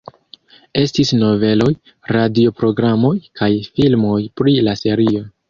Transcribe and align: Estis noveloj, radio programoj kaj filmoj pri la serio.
Estis 0.83 1.11
noveloj, 1.23 1.67
radio 2.17 2.55
programoj 2.63 3.13
kaj 3.41 3.51
filmoj 3.77 4.19
pri 4.43 4.57
la 4.71 4.77
serio. 4.83 5.25